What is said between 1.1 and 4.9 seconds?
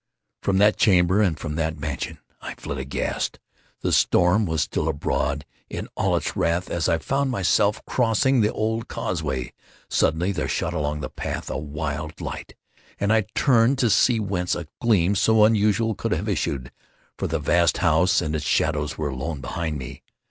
and from that mansion, I fled aghast. The storm was still